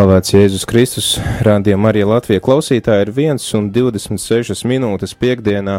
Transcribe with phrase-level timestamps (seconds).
[0.00, 1.06] Slavēts Jēzus Kristus,
[1.44, 5.74] rādījuma arī Latvija klausītāji ir 1 un 26 minūtes piekdienā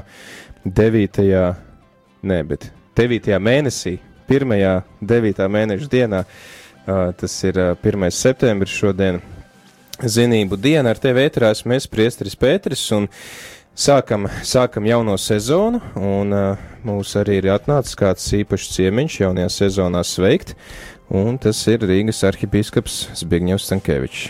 [0.61, 1.23] 9.
[2.29, 2.67] ne, bet
[2.99, 3.31] 9.
[3.41, 3.95] mēnesī,
[4.29, 4.53] 1.
[5.13, 5.41] 9.
[5.55, 6.19] mēneša dienā,
[7.17, 8.05] tas ir 1.
[8.13, 9.17] septembris šodien,
[10.05, 13.09] zinību diena, ar tevi ēterās mēs priesteris Pēteris un
[13.73, 16.37] sākam, sākam jauno sezonu, un
[16.85, 20.53] mūs arī ir atnācis kāds īpašs ciemiņš jaunajā sezonā sveikt
[21.11, 24.29] un tas ir Rīgas arhibīskaps Zbigņevs Stankevičs.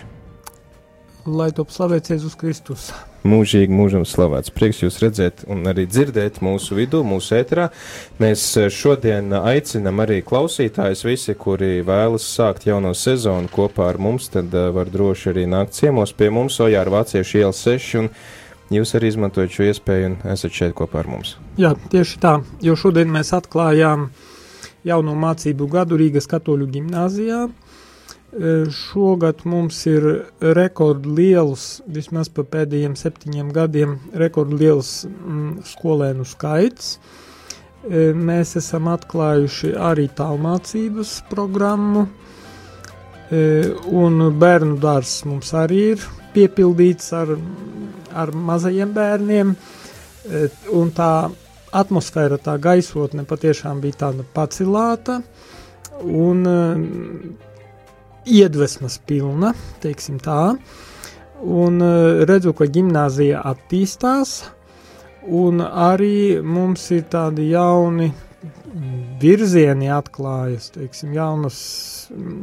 [1.29, 2.87] Lai top slavēts Jēzus Kristus.
[3.21, 4.49] Mūžīgi mūžam slavēts.
[4.55, 7.67] Prieks jūs redzēt un arī dzirdēt mūsu vidū, mūsu ēterā.
[8.17, 14.31] Mēs eh, šodien aicinam arī klausītājus visi, kuri vēlas sākt jauno sezonu kopā ar mums,
[14.33, 18.09] tad eh, var droši arī nākt ciemos pie mums, Ojāra Vāciešu iela 6, un
[18.73, 21.37] jūs arī izmantojat šo iespēju un esat šeit kopā ar mums.
[21.61, 24.30] Jā, tieši tā, jo šodien mēs atklājām uh,
[24.87, 27.45] jauno mācību gadu Rīgas katoļu gimnāzijā.
[28.31, 30.05] E, šogad mums ir
[30.55, 36.93] rekordliels, vismaz pa pēdējiem septiņiem gadiem, rekordliels mm, skolēnu skaits.
[36.95, 42.05] E, mēs esam atklājuši arī tālmācības programmu,
[43.27, 43.43] e,
[43.91, 47.35] un bērnu dārzs mums arī ir piepildīts ar,
[48.15, 49.55] ar mazajiem bērniem,
[50.77, 51.13] un tā
[51.71, 55.21] atmosfēra, tā gaisotne patiešām bija tāda pacilāta
[56.01, 56.81] un uh,
[58.25, 60.55] iedvesmas pilna, teiksim tā.
[61.41, 64.41] Un uh, redzu, ka gimnāzija attīstās,
[65.25, 68.11] un arī mums ir tādi jauni
[69.21, 71.59] virzieni atklājas, teiksim, jaunas,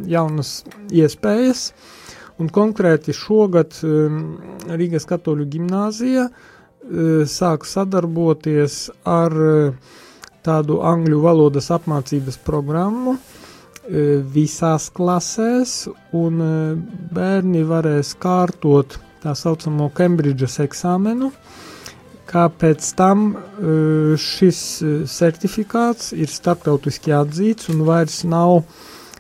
[0.06, 0.60] jaunas
[0.94, 1.72] iespējas.
[2.38, 4.20] Un konkrēti šogad um,
[4.70, 6.44] Rīgas katoļu gimnāzija uh,
[6.86, 9.72] Eh, sāku sadarboties ar eh,
[10.46, 15.74] tādu angļu valodas apmācības programmu eh, visās klasēs,
[16.16, 16.38] un
[17.12, 21.28] bērni varēs kārtot tā saucamo Kembridžas eksāmenu,
[22.30, 23.32] kā pēc tam
[24.20, 24.58] šis
[25.10, 28.66] certifikāts ir starptautiski atzīts un vairs nav uh,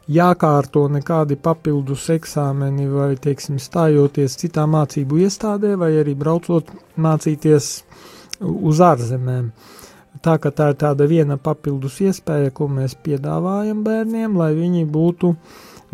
[0.08, 7.72] jākārto nekādi papildus eksāmeni vai, teiksim, stājoties citā mācību iestādē vai arī braucot mācīties
[8.40, 9.50] uz ārzemēm.
[10.24, 15.34] Tā ka tā ir tāda viena papildus iespēja, ko mēs piedāvājam bērniem, lai viņi būtu,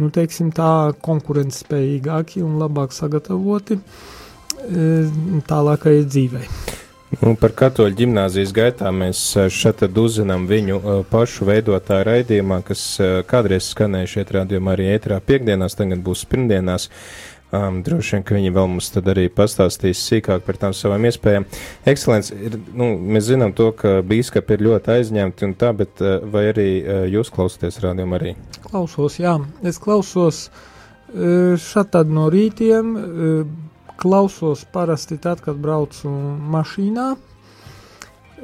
[0.01, 4.89] nu, teiksim, tā konkurentspējīgāki un labāk sagatavoti e,
[5.51, 6.49] tālākajai dzīvei.
[7.12, 12.82] Nu, par katoļu ģimnāzijas gaitā mēs eh, šeit uzzinām viņu uh, pašu veidotā raidījumā, kas
[13.03, 16.88] uh, kādreiz skanēja šeit rādījumā arī ētrā piekdienās, tagad būs pirmdienās.
[17.54, 21.44] Um, droši vien, ka viņi vēl mums tad arī pastāstīs sīkāk par tām savām iespējām.
[21.92, 26.48] Ekscelents, ir, nu, mēs zinām to, ka bīskapi ir ļoti aizņemti un tā, bet vai
[26.50, 26.66] arī
[27.12, 28.32] jūs klausāties rādījumu arī?
[28.65, 29.36] Klausos, jā.
[29.62, 32.91] Es klausos uh, šat tad no rītiem.
[34.00, 36.10] Klausos parasti tad, kad braucu
[36.55, 37.15] mašīnā.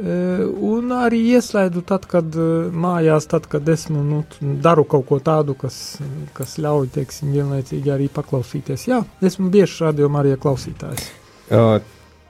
[0.01, 0.13] E,
[0.47, 4.21] un arī ieslēdzu tad, kad e, mājās, tad, kad esmu, nu,
[4.63, 5.99] daru kaut ko tādu, kas,
[6.37, 8.87] kas ļauj, teiksim, vienlaicīgi arī paklausīties.
[8.89, 11.11] Jā, esmu bieži rādījumā arī klausītājs.
[11.51, 11.83] Uh,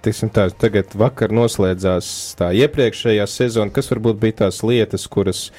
[0.02, 2.10] teiksim tā, tagad vakar noslēdzās
[2.40, 3.74] tā iepriekšējā sezona.
[3.74, 5.50] Kas varbūt bija tās lietas, kuras,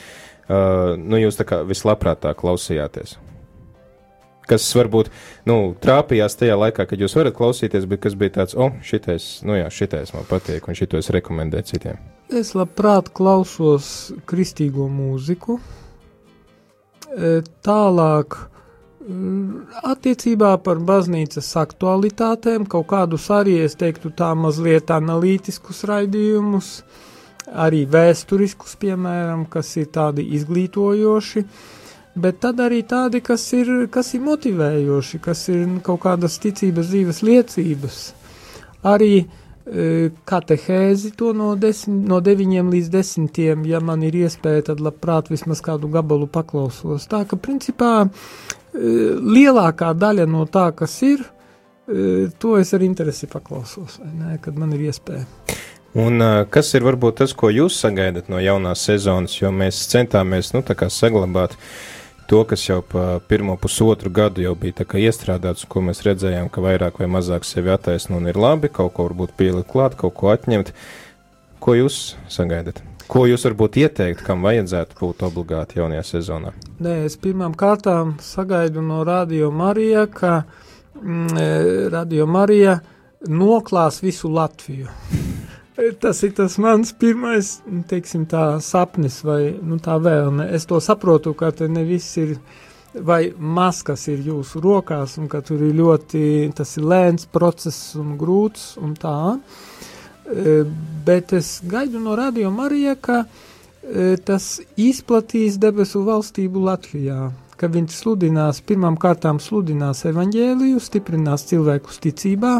[0.50, 3.20] uh, nu, jūs tā kā vislabprātāk klausījāties?
[4.50, 5.12] Kas varbūt
[5.50, 9.58] nu, trāpījās tajā laikā, kad jūs varat klausīties, bet kas bija tāds, oh, šitais, nu
[9.58, 12.00] jā, šitais man patīk, un šito es rekomendēju citiem.
[12.32, 15.60] Es labprāt klausos kristīgo mūziku.
[17.12, 18.38] E, tālāk,
[19.92, 26.72] attiecībā par baznīcas aktualitātēm, kaut kādus arī, es teiktu, tā mazliet analītiskus raidījumus,
[27.52, 31.44] arī vēsturiskus, piemēram, kas ir tādi izglītojoši.
[31.44, 31.80] Uh,
[32.16, 37.22] bet tad arī tādi, kas ir, kas ir motivējoši, kas ir kaut kādas ticības dzīves
[37.24, 38.00] liecības.
[38.88, 39.26] Arī e,
[40.28, 45.64] katehēzi to no, desmit, no 9 līdz 10, ja man ir iespēja, tad labprāt vismaz
[45.64, 47.08] kādu gabalu paklausos.
[47.12, 48.10] Tā ka principā e,
[49.22, 51.24] lielākā daļa no tā, kas ir,
[51.88, 55.28] e, to es ar interesi paklausos, ne, kad man ir iespēja.
[56.02, 60.62] Un kas ir varbūt tas, ko jūs sagaidat no jaunās sezonas, jo mēs centāmies, nu,
[60.64, 61.66] saglabāt uh,
[62.32, 67.02] to, kas jau pa pirmo pusotru gadu jau bija iestrādāts, ko mēs redzējām, ka vairāk
[67.02, 70.72] vai mazāk sevi attaisno un ir labi, kaut ko varbūt pielikt klāt, kaut ko atņemt.
[71.62, 72.80] Ko jūs sagaidat?
[73.12, 76.54] Ko jūs varbūt ieteikt, kam vajadzētu būt obligāti jaunajā sezonā?
[76.80, 80.46] Nē, es pirmām kārtām sagaidu no Radio Marija, ka
[81.02, 81.50] mm, e,
[81.92, 82.80] Radio Marija
[83.28, 84.88] noklās visu Latviju.
[86.02, 87.56] Tas ir tas mans pirmais,
[87.90, 90.46] teiksim, tā sapnis vai nu, tā vēlme.
[90.54, 92.36] Es to saprotu, ka te ne viss ir
[92.94, 97.96] vai maz kas ir jūsu rokās, un ka tur ir ļoti, tas ir lēns process
[97.98, 99.38] un grūts un tā.
[100.28, 100.60] E,
[101.06, 107.96] bet es gaidu no Radio Marija, ka e, tas izplatīs debesu valstību Latvijā, ka viņš
[108.04, 112.60] sludinās, pirmām kārtām sludinās evaņģēliju, stiprinās cilvēkus ticībā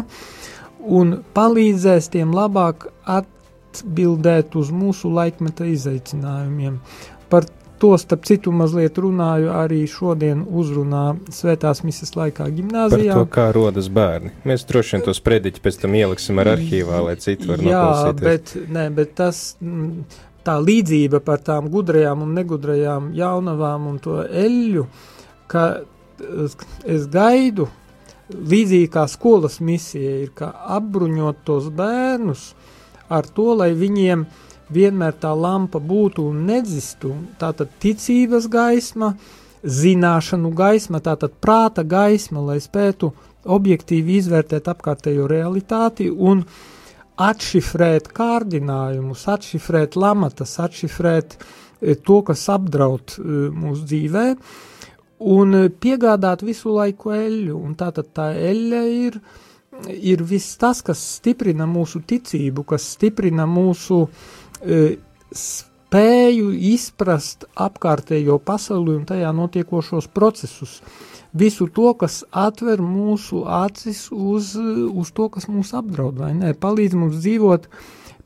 [0.82, 6.78] un palīdzēs tiem labāk atbildēt uz mūsu laikmeta izaicinājumiem.
[7.32, 7.46] Par
[7.82, 13.16] to, starp citu, mazliet runāju arī šodien uzrunā Svētās misijas laikā gimnāzijā.
[13.16, 14.30] Par to, kā rodas bērni.
[14.46, 18.22] Mēs droši vien tos prediķi pēc tam ieliksim ar arhīvā, lai citi var Jā, noklausīties.
[18.28, 19.42] bet, ne, bet tas,
[20.46, 24.86] tā līdzība par tām gudrajām un negudrajām jaunavām un to eļļu,
[25.50, 25.66] ka
[26.86, 27.66] es gaidu,
[28.36, 32.52] līdzīgi kā skolas misija ir, ka apbruņot tos bērnus
[33.12, 34.24] ar to, lai viņiem
[34.72, 39.12] vienmēr tā lampa būtu un nedzistu, tātad ticības gaisma,
[39.62, 43.12] zināšanu gaisma, tātad prāta gaisma, lai spētu
[43.42, 46.44] objektīvi izvērtēt apkārtējo realitāti un
[47.22, 54.26] atšifrēt kārdinājumus, atšifrēt lamatas, atšifrēt e, to, kas apdraud e, mūsu dzīvē,
[55.22, 59.18] un piegādāt visu laiku eļļu, un tātad tā eļļa ir,
[59.96, 64.06] ir viss tas, kas stiprina mūsu ticību, kas stiprina mūsu
[64.62, 64.98] E,
[65.34, 70.78] spēju izprast apkārtējo pasauli un tajā notiekošos procesus.
[71.32, 76.52] Visu to, kas atver mūsu acis uz, uz to, kas mūs apdraud, vai ne?
[76.52, 77.66] Palīdz mums dzīvot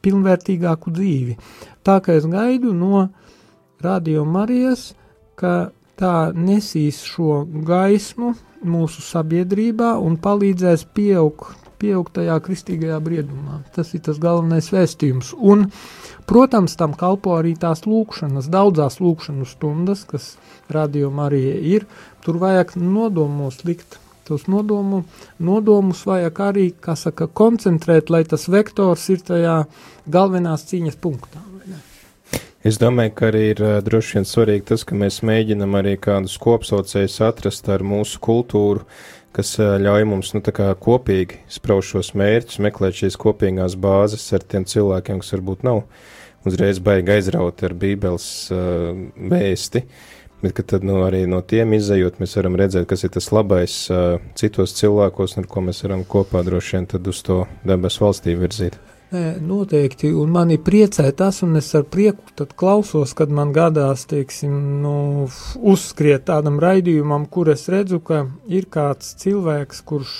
[0.05, 1.37] pilnvērtīgāku dzīvi.
[1.87, 3.07] Tā kā es gaidu no
[3.83, 4.91] Radio Marijas,
[5.39, 5.71] ka
[6.01, 8.35] tā nesīs šo gaismu
[8.67, 13.63] mūsu sabiedrībā un palīdzēs pieaugt, pieaugt tajā kristīgajā briedumā.
[13.77, 15.35] Tas ir tas galvenais vēstījums.
[15.37, 15.69] Un
[16.27, 20.33] Protams, tam kalpo arī tās lūkšanas, daudzās lūkšanu stundas, kas
[20.75, 21.43] radījumā arī
[21.77, 21.87] ir.
[22.27, 25.05] Tur vajag nodomos likt tos nodomu,
[25.39, 29.61] nodomus vajag arī, kā saka, koncentrēt, lai tas vektors ir tajā
[30.11, 31.46] galvenās cīņas punktā.
[32.67, 37.21] Es domāju, ka arī ir droši vien svarīgi tas, ka mēs mēģinam arī kādus kopsaucējus
[37.23, 38.83] atrast ar mūsu kultūru,
[39.37, 40.43] kas ļauj mums, nu,
[40.83, 45.85] kopīgi sprauž šos mērķus, meklēt šīs kopīgās bāzes ar tiem cilvēkiem, kas varbūt nav
[46.49, 49.85] uzreiz baigi aizraut ar bībeles uh, vēsti,
[50.43, 54.19] bet tad nu, arī no tiem izējot, mēs varam redzēt, kas ir tas labais uh,
[54.35, 58.83] citos cilvēkos, ar ko mēs varam kopā droši vien uz to debesu valstību virzīt.
[59.07, 64.57] Nē, noteikti, un mani priecē tas, un es ar prieku klausos, kad man gadās, teiksim,
[64.83, 64.95] nu,
[65.63, 70.17] uzskriet tādam raidījumam, kur es redzu, ka ir kāds cilvēks, kurš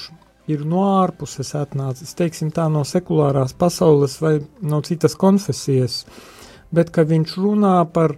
[0.47, 6.05] ir no ārpuses atnācis, teiksim tā no sekulārās pasaules vai no citas konfesijas,
[6.71, 8.15] bet ka viņš runā par,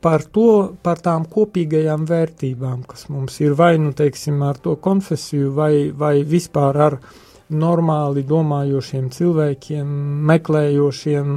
[0.00, 0.48] par to,
[0.80, 6.22] par tām kopīgajām vērtībām, kas mums ir vai, nu, teiksim, ar to konfesiju vai, vai
[6.24, 7.02] vispār ar
[7.48, 9.92] normāli domājošiem cilvēkiem,
[10.28, 11.30] meklējošiem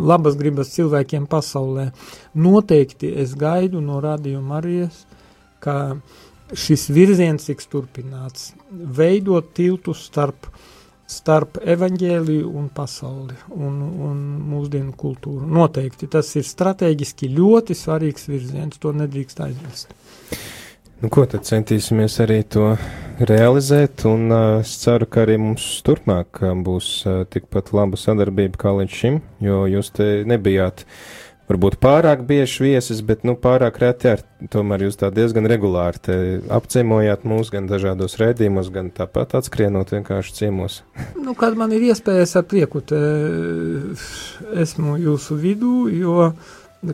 [0.00, 1.90] labas gribas cilvēkiem pasaulē.
[2.34, 5.06] Noteikti es gaidu no Radio Marijas,
[5.60, 5.96] ka
[6.56, 10.48] šis virziens tiks turpināts, veidot tiltu starp,
[11.10, 15.46] starp evaņģēliju un pasauli un, un mūsdienu kultūru.
[15.46, 19.94] Noteikti tas ir strateģiski ļoti svarīgs virziens, to nedrīkst aizmirst.
[21.00, 22.74] Nu, ko tad centīsimies arī to
[23.28, 28.72] realizēt, un uh, es ceru, ka arī mums turpmāk būs uh, tikpat laba sadarbība kā
[28.78, 30.86] līdz šim, jo jūs te nebijāt
[31.50, 34.22] varbūt pārāk bieži viesis, bet nu, pārāk reti ar
[34.52, 40.80] tomēr jūs tā diezgan regulāri apciemojāt mūs gan dažādos rēdījumos, gan tāpat atskrienot vienkārši ciemos.
[41.24, 43.00] nu, kad man ir iespējas ar prieku te
[44.62, 46.30] esmu jūsu vidū, jo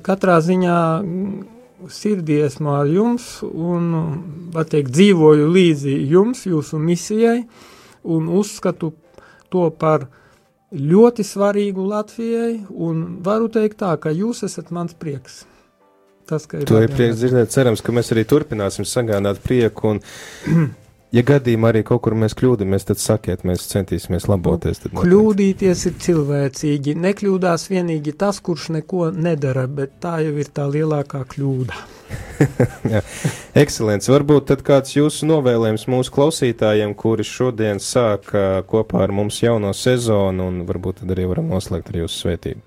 [0.02, 0.78] katrā ziņā
[1.92, 3.90] sirdī esmu ar jums un,
[4.54, 7.40] var teikt, dzīvoju līdzi jums, jūsu misijai
[8.06, 8.92] un uzskatu
[9.52, 10.06] to par
[10.76, 15.44] ļoti svarīgu Latvijai, un varu teikt tā, ka jūs esat mans prieks.
[16.26, 16.66] Tas, ka ir.
[16.66, 20.02] To ir prieks dzirdēt, cerams, ka mēs arī turpināsim sagādāt prieku, un,
[21.14, 24.82] ja gadījumā arī kaut kur mēs kļūdāmies, tad sakiet, mēs centīsimies laboties.
[24.88, 30.66] Nu, kļūdīties ir cilvēcīgi, nekļūdās vienīgi tas, kurš neko nedara, bet tā jau ir tā
[30.70, 31.82] lielākā kļūda.
[33.62, 34.10] Ekscelents.
[34.12, 38.30] Varbūt tad kāds jūsu novēlējums mūsu klausītājiem, kuri šodien sāk
[38.70, 42.64] kopā ar mums jauno sezonu, un varbūt tad arī varam noslēgt ar jūsu svētību.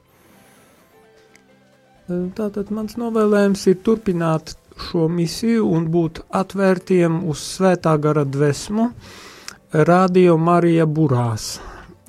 [2.09, 8.89] Tātad mans novēlējums ir turpināt šo misiju un būt atvērtiem uz svētā gara dvēsmu,
[9.85, 11.57] radio Marija burās,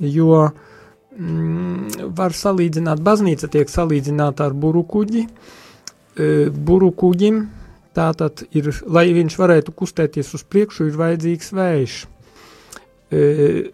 [0.01, 5.57] jo mm, var salīdzināt, baznīca tiek salīdzināta ar burukuģi, uh,
[6.21, 7.45] E, buru kuģim,
[7.91, 11.95] Tātad, ir, lai viņš varētu kustēties uz priekšu, ir vajadzīgs vējš,
[13.11, 13.23] e,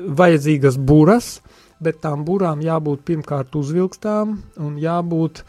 [0.00, 1.26] vajadzīgas buras,
[1.84, 5.42] bet tām burām jābūt pirmkārt uzvilktām un jābūt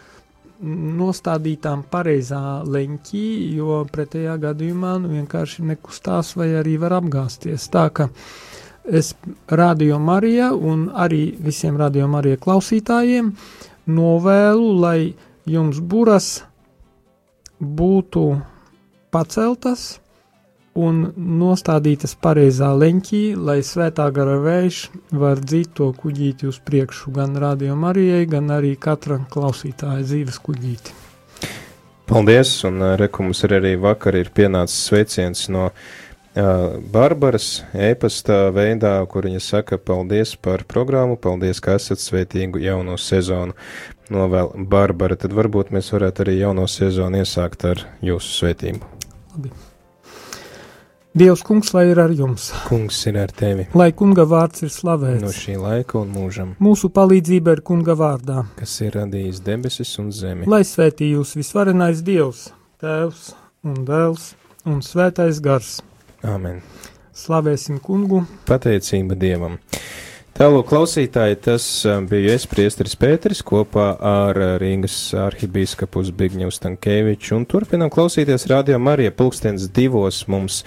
[0.64, 3.26] nostādītām pareizā leņķī,
[3.58, 7.68] jo pretējā gadījumā nu, vienkārši nekustās vai arī var apgāsties.
[7.74, 8.10] Tā ka
[8.88, 9.14] es
[9.52, 13.32] Radio Marija un arī visiem Radio Marija klausītājiem
[13.88, 15.00] novēlu, lai
[15.48, 16.42] jums buras
[17.60, 18.26] būtu
[19.14, 19.98] paceltas
[20.78, 24.82] un nostādītas pareizā leņķī, lai svētā gara vējš
[25.18, 30.98] var dzīt to kuģīti uz priekšu gan Radio Marijai, gan arī katra klausītāja dzīves kuģīti.
[32.08, 35.80] Paldies, un rekums ir arī vakar ir pienācis sveiciens no uh,
[36.94, 43.58] Barbaras e-pasta veidā, kur viņa saka paldies par programmu, paldies, ka esat sveitīgu jauno sezonu.
[44.14, 48.94] Novēl Barbara, tad varbūt mēs varētu arī jauno sezonu iesākt ar jūsu sveitību.
[49.34, 49.52] Labi.
[51.18, 52.52] Dievs, kungs, lai ir ar jums.
[52.68, 53.64] Kungs ir ar tevi.
[53.74, 55.24] Lai kunga vārds ir slavēts.
[55.24, 56.52] No šī laika un mūžam.
[56.62, 58.44] Mūsu palīdzība ir kunga vārdā.
[58.60, 60.46] Kas ir radījis debesis un zemi.
[60.46, 63.32] Lai svētī jūs visvarenais Dievs, Tēvs
[63.66, 64.36] un Dēls
[64.70, 65.80] un Svētais Gars.
[66.22, 66.62] Āmen.
[67.18, 68.22] Slavēsim kungu.
[68.46, 69.58] Pateicība Dievam.
[70.38, 71.64] Tālūk, klausītāji, tas
[72.12, 79.10] bija es, Priesteris Pēteris, kopā ar Rīgas arhibīskapu Zbigņu Stankēviču, un turpinam klausīties Radio Marija
[79.18, 80.60] pulkstens divos mums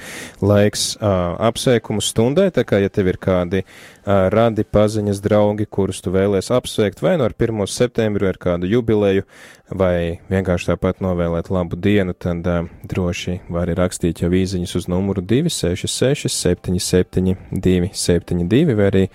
[0.43, 6.03] laiks uh, apsveikumu stundai, tā kā, ja tev ir kādi uh, radi paziņas draugi, kurus
[6.03, 7.62] tu vēlies apsveikt, vai no ar 1.
[7.71, 9.23] septembru ar kādu jubileju,
[9.71, 15.23] vai vienkārši tāpat novēlēt labu dienu, tad uh, droši vari rakstīt jau īziņas uz numuru
[15.23, 19.07] 266 77 272, vai arī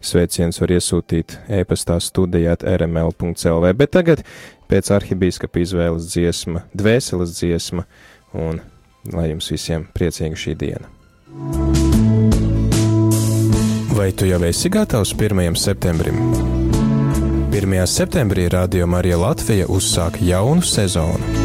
[0.00, 4.24] sveiciens var iesūtīt e-pastā studijāt rml.lv, bet tagad
[4.70, 7.86] pēc arhibīskapa izvēles dziesma, dvēseles dziesma,
[8.36, 8.62] un
[9.12, 10.90] lai jums visiem priecīga šī diena.
[13.96, 15.56] Vai tu jau esi gatavs 1.
[15.60, 16.22] septembrim?
[17.50, 17.86] 1.
[17.90, 21.39] septembrī Radio Marija Latvija uzsāk jaunu sezonu.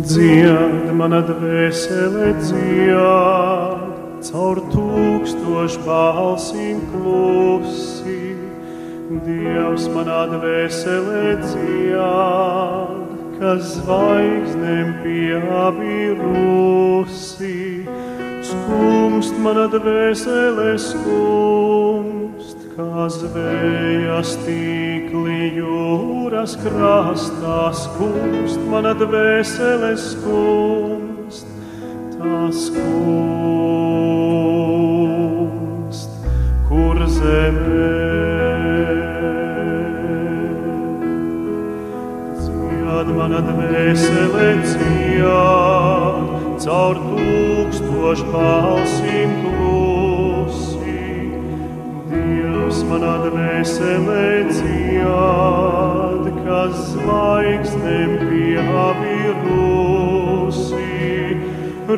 [0.00, 8.32] Dzied, mana dvēsele dzied, caur tūkstošu balsīm klusi.
[9.26, 12.96] Dievs manā dvēselē dzied,
[13.36, 16.24] kas zvaigznēm pieabirusi.
[18.50, 31.46] Skumst mana dvēselē skumst, kā zvējas tīkli jūras krastā skumst, mana dvēsele skumst,
[32.16, 32.90] tā skumst,
[36.68, 37.88] kur zemē.
[42.42, 45.24] Dzied mana dvēsele dzied,
[46.66, 49.69] caur tūkstošu balsīm klusi.
[52.90, 59.28] Manā dvēselē dzied, kas zvaigznēm pieabirusi.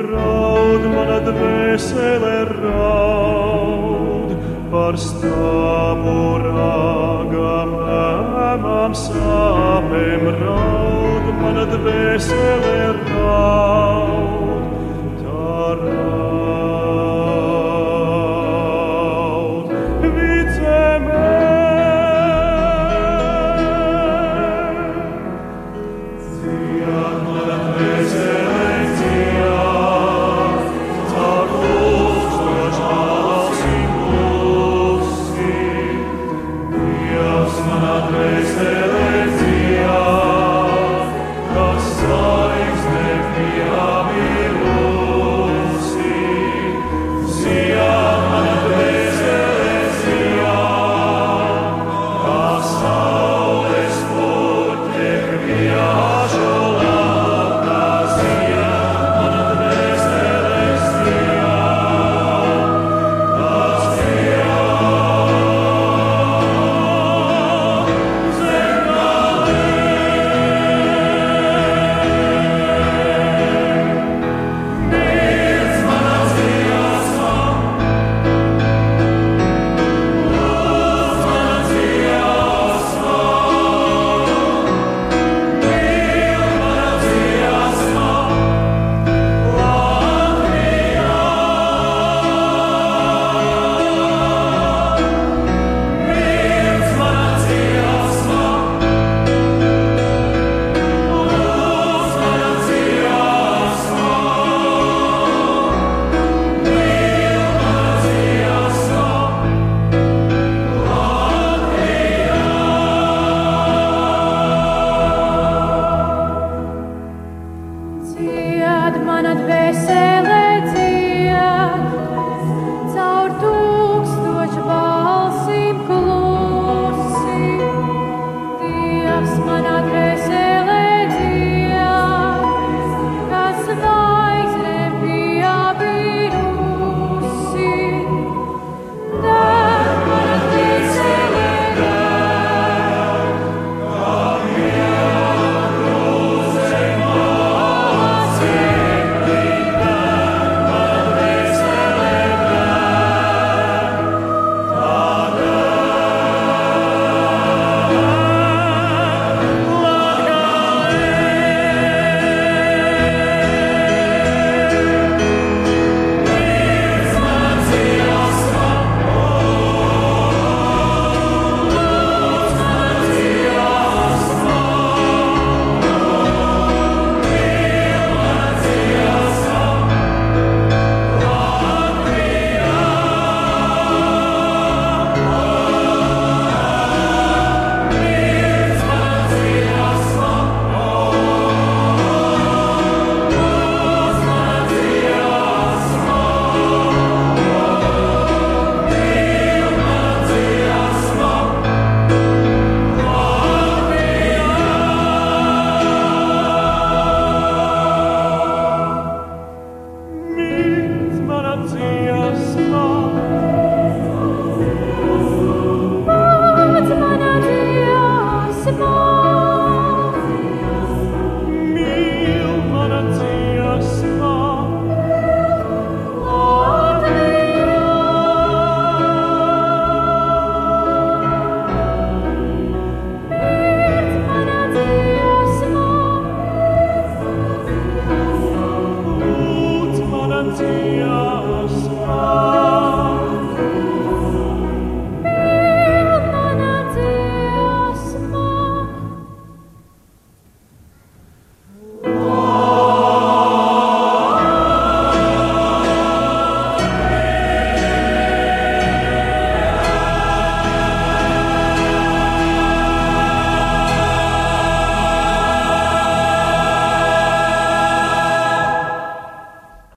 [0.02, 4.30] Raud manā dvēselē raud
[4.72, 12.80] par stāvu rāgam, ēmām sāpēm raud manā dvēselē